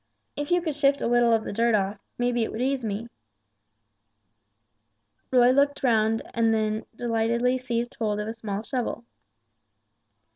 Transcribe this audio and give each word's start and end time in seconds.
If 0.35 0.49
you 0.49 0.63
could 0.63 0.75
shift 0.75 1.03
a 1.03 1.07
little 1.07 1.31
of 1.31 1.43
the 1.43 1.49
earth 1.61 1.75
off, 1.75 1.99
may 2.17 2.31
be 2.31 2.43
it 2.43 2.51
would 2.51 2.59
ease 2.59 2.83
me!" 2.83 3.07
Roy 5.29 5.51
looked 5.51 5.83
round 5.83 6.23
and 6.33 6.51
then 6.51 6.87
delightedly 6.95 7.59
seized 7.59 7.93
hold 7.99 8.19
of 8.19 8.27
a 8.27 8.33
small 8.33 8.63
shovel. 8.63 9.05